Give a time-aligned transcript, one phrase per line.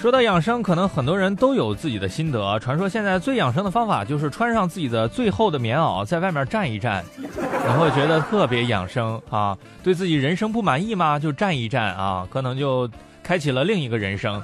[0.00, 2.58] 说到养生，可能很多人都有自己的心得。
[2.60, 9.54] 传说现在最养生的方法就是穿上自己的最厚的棉袄，在外面站一站，你会觉得特别养生啊。
[9.82, 11.18] 对自己人生不满意吗？
[11.18, 12.88] 就站一站啊，可能就
[13.22, 14.42] 开启了另一个人生。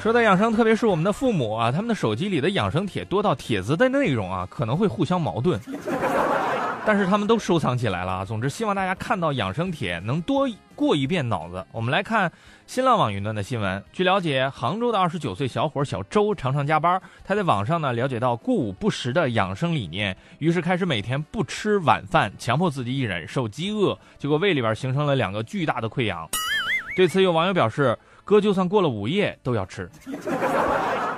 [0.00, 5.58] 说到养生，特别是我们的父母啊，他们的手机里的养生帖多到帖子的内容啊，可能会互相矛盾。
[6.86, 8.24] 但是他们都收藏起来了。
[8.24, 11.64] 总之，希望大家看到养生帖能多过一遍脑子。
[11.72, 12.30] 我们来看
[12.66, 13.82] 新浪网云端的新闻。
[13.92, 26.28] 据了解，杭州的二十九岁小伙小周常常加班，他在网上呢了解到过午不食的养生理念，于是开始每天不吃晚饭，强迫自己一忍受饥饿，结果胃里边形成了两个巨大的溃疡。
[26.96, 29.88] 对此，有网友表示：“哥，就算过了午夜都要吃。”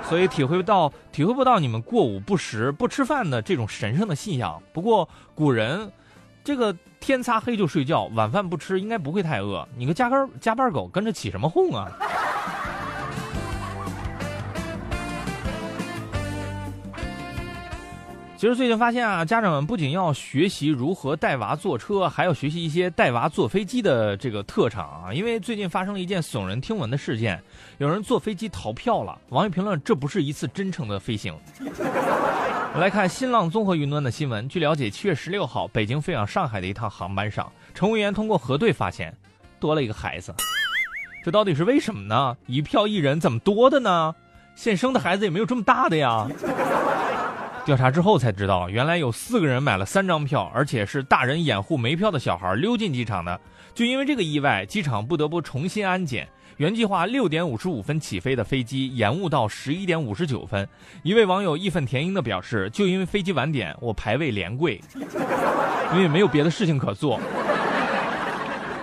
[0.09, 4.61] 所以体会不到体会不到你们过午不食不吃饭的这种神圣的信仰。
[4.71, 5.91] 不过古人，
[6.43, 9.67] 这个天擦黑就睡觉，晚饭不吃，应该不会太饿。
[9.75, 11.91] 你个加班加班狗，跟着起什么哄啊？
[18.43, 25.13] 其实最近发现啊，家长们不仅要学习如何带娃坐车，还要学习一些带娃坐飞机的这个特长啊。
[25.13, 27.41] 因为最近发生了一件耸人听闻的事件，
[27.77, 29.17] 有人坐飞机逃票了。
[29.29, 31.33] 网友评论：这不是一次真诚的飞行。
[32.75, 34.45] 来看新浪综合云端的新闻。
[34.49, 39.15] 据了解，七月十六号，北京飞往上海的一趟航班上，乘务员通过核对发现，
[39.57, 40.35] 多了一个孩子。
[41.23, 42.35] 这到底是为什么呢？
[42.47, 44.13] 一票一人怎么多的呢？
[44.53, 46.27] 现生的孩子也没有这么大的呀。
[47.65, 53.39] 调查之后才知道，原来有四个人买了三张票，而且是大人掩护没票的小孩溜进机场的。
[53.73, 56.27] 就因为这个意外，机场不得不重新安检。
[56.57, 60.67] 原计划六点五十五分起飞的飞机延误到十一点五十九分。
[61.03, 64.79] 一位网友义愤填膺地表示：“就因为飞机晚点，我排位连跪，
[65.93, 67.19] 因为没有别的事情可做。”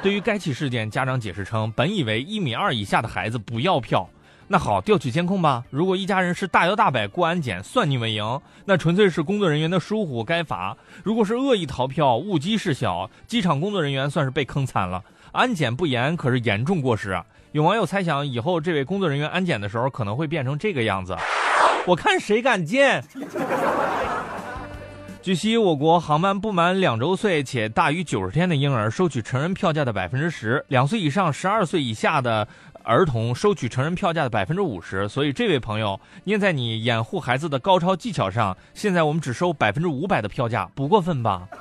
[0.02, 4.08] 对于该起事件，家长解释称，本以为一米二以下的孩子不要票。
[4.52, 5.62] 那好，调取监控吧。
[5.70, 10.76] 如果一家人是大摇大摆过安检，算你们赢，那纯粹是工作人员的疏忽，该罚。
[11.04, 15.00] 如果是恶意逃票、误机事小，机场工作人员算是被坑惨了。
[15.30, 17.24] 安检不严可是严重过失啊！
[17.52, 21.16] 有网友猜想，以后这位工作人员安检的时候可能会变成这个样子，
[21.86, 23.04] 我看谁敢见。
[25.22, 32.48] 据悉，我国航班不满两周岁且大于九十天的婴儿收取成人票价的百分之十，两岁以上、十二岁以下的。
[32.82, 41.46] 儿童收取成人票价的百分之五十，所以这位朋友，念在你掩护孩子的高超技巧上，现在我们只收百分之五百的票价，不过分吧？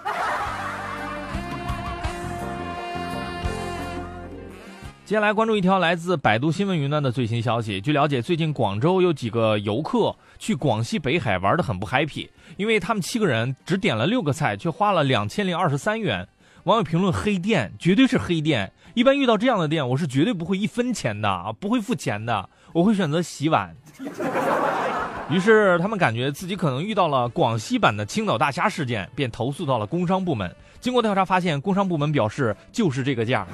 [5.05, 7.81] 接下来关注一条来自百度新闻云端的最新消息。
[7.81, 16.27] 据了解，最近广州有几个游客去广西北海玩的很不 happy，因为他们七个人只点了六个菜，却花了两千零二十三元。
[16.69, 18.71] 网友评论：黑店，绝对是黑店。
[18.93, 23.75] 一般遇到这样的店，我是绝对不会一分钱的啊，不会付钱的，我会选择洗碗。
[25.31, 30.55] 于是他们感觉自己可能遇到了广西版的青岛大虾事件，便投诉到了工商部门。
[30.79, 33.47] 经过调查发现，工商部门表示就是这个价。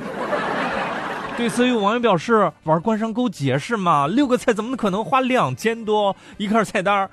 [1.38, 4.08] 对此，有网友表示：玩官商勾结是吗？
[4.08, 6.14] 六个菜怎么可能花两千多？
[6.36, 7.10] 一看菜单。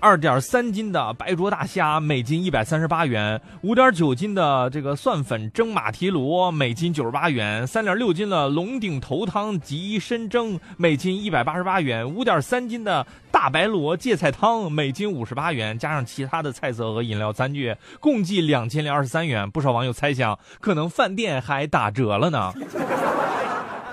[0.00, 19.48] 二点三斤的白灼大虾，每斤一百三十八元；五点九斤的这个蒜粉蒸马蹄螺，每斤九十八元；三点六斤的龙顶头汤及参蒸，每斤一百八十八元；五点三斤的大白螺芥菜汤，每斤五十八元，加上其他的菜色和饮料餐具，共计两千零二十三元。
[19.50, 22.54] 不少网友猜想，可能饭店还打折了呢。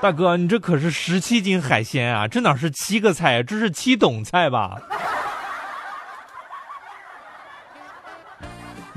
[0.02, 2.28] 大哥，你这可是十七斤海鲜啊！
[2.28, 4.80] 这哪是七个菜，这是七种菜吧？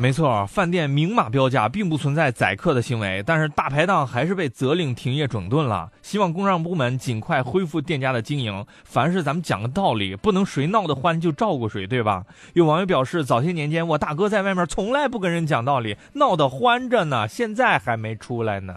[0.00, 5.90] 没错，饭店明码标价，并不存在宰客的行为，但是大排档还是被责令停业整顿了。
[6.00, 8.64] 希望工商部门尽快恢复店家的经营。
[8.82, 12.24] 凡是咱们讲个道理，不能谁闹得欢就照顾谁，对吧？
[12.54, 18.76] 有网友表示，早些年间我大哥在外面从来不跟人讲道理，闹得欢着呢，现在还没出来呢。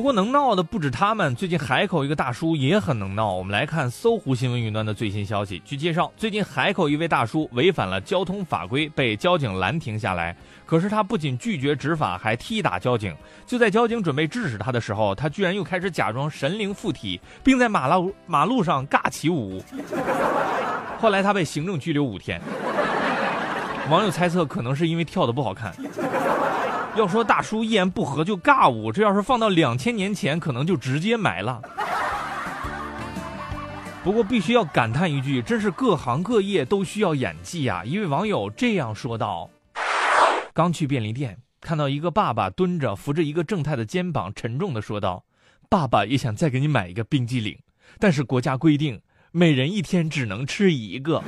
[0.00, 3.34] 不过能闹的不止他们，最近海口一个大叔也很能闹。
[3.34, 5.60] 我们来看搜狐新闻云端的最新消息。
[5.62, 10.34] 据介绍，最近海口一位大叔违反了交通法规，被交警拦停下来。
[10.64, 13.14] 可是他不仅拒绝执法，还踢打交警。
[13.46, 19.62] 就在交警准备制止他的时候，他居然又开始假装神灵附体，并在马路马路上尬起舞。
[20.98, 22.40] 后来他被行政拘留五天。
[23.90, 25.74] 网友猜测，可能是因为跳的不好看。
[26.96, 31.62] 要说大叔一言不合就尬舞，这要是放到两千年前，可能就直接埋了。
[34.02, 37.84] 不过必须要感叹一句，真是各行各业都需要演技啊！
[37.84, 39.48] 一位网友这样说道
[40.54, 45.24] ：“刚去便利店，看到一个爸爸蹲着扶着一个正太的肩膀，沉重的说道
[45.68, 47.56] ：“爸爸也想再给你买一个冰激凌，
[47.98, 49.00] 但是国家规定
[49.32, 51.22] 每人一天只能吃一个，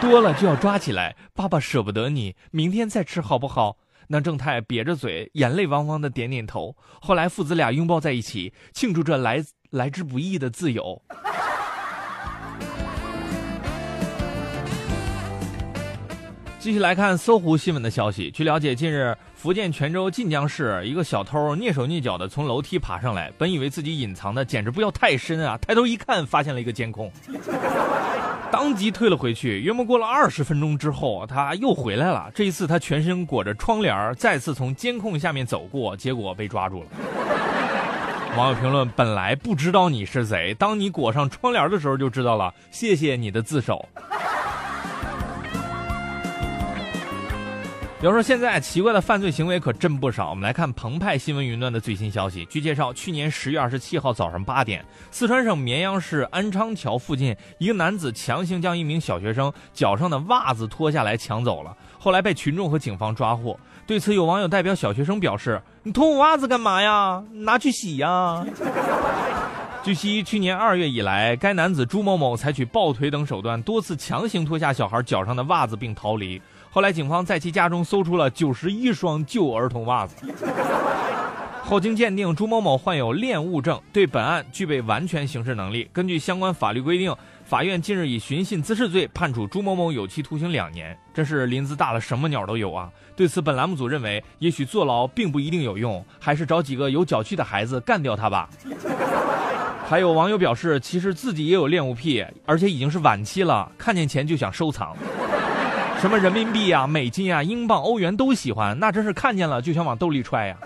[0.00, 1.16] 多了就要抓起来。
[1.34, 3.76] 爸爸舍不得你，明天再吃好不好？”
[4.08, 6.76] 那正太瘪着嘴，眼泪汪汪的点点头。
[7.00, 11.02] 后来父子俩拥抱在一起，庆祝着来来之不易的自由。
[16.58, 18.30] 继续来看搜狐新闻的消息。
[18.30, 27.12] 据了解，近日福建泉州晋江市一个小偷蹑手蹑脚的从楼梯爬上来，本以为自己隐藏的简直不要太深啊，抬头一看，发现了一个监控，
[28.54, 29.58] 当即退了回去。
[29.58, 32.30] 约莫过了二十分钟之后，他又回来了。
[32.32, 36.86] 这一次他全身裹着窗帘，再次从监控下面走过，结果被抓住了。
[38.38, 42.54] 网友评论：本来不知道你是贼，当你裹上窗帘的时候就知道了。
[42.70, 43.88] 谢谢你的自首。
[48.04, 50.28] 比如说，现在奇怪的犯罪行为可真不少。
[50.28, 52.44] 我们来看澎湃新闻云端的最新消息。
[52.50, 63.58] 据介绍，去年十月二十七号早上八点，四川省绵阳市安昌桥附近，一个男子强行将一名小学生脚上的袜子脱下来抢走了，后来被群众和警方抓获。
[63.86, 67.24] 对此，有网友代表小学生表示：“你脱我袜子干嘛呀？
[67.32, 68.44] 拿去洗呀！”
[69.82, 76.40] 据悉，去年二月以来，该男子朱某某采取抱腿等手段，多次强行脱下小孩脚上的袜子并逃离。
[76.74, 80.16] 后来，警方在其家中搜出了九十一双旧儿童袜子。
[81.62, 85.88] 后经鉴定，朱某某患有恋物症，对本案具备完全刑事能力。
[85.92, 90.98] 根据相关法律规定，法院近日以寻衅滋事罪判处朱某某有期徒刑两年。
[91.14, 92.90] 真是林子大了，什么鸟都有啊！
[93.14, 98.50] 对此，本栏目组认为，也许坐牢并不一定有用，还是找几个有脚气的孩子干掉他吧。
[99.86, 104.92] 还有网友表示，其实自己也有恋物癖，而且已经是晚期了，看见钱就想收藏。
[106.04, 110.56] 什么人民币啊、美金啊、英镑、欧元都喜欢，那真是看见了就想往兜里揣呀。